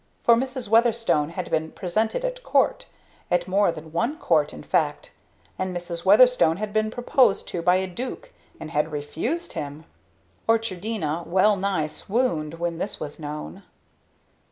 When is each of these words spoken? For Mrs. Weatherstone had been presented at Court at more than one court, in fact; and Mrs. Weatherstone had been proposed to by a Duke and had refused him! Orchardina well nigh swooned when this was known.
For 0.23 0.35
Mrs. 0.35 0.67
Weatherstone 0.67 1.29
had 1.29 1.51
been 1.51 1.73
presented 1.73 2.25
at 2.25 2.41
Court 2.41 2.87
at 3.29 3.47
more 3.47 3.71
than 3.71 3.91
one 3.91 4.17
court, 4.17 4.51
in 4.51 4.63
fact; 4.63 5.11
and 5.59 5.77
Mrs. 5.77 6.03
Weatherstone 6.05 6.57
had 6.57 6.73
been 6.73 6.89
proposed 6.89 7.47
to 7.49 7.61
by 7.61 7.75
a 7.75 7.85
Duke 7.85 8.33
and 8.59 8.71
had 8.71 8.91
refused 8.91 9.53
him! 9.53 9.85
Orchardina 10.49 11.25
well 11.27 11.55
nigh 11.55 11.85
swooned 11.85 12.55
when 12.55 12.79
this 12.79 12.99
was 12.99 13.19
known. 13.19 13.61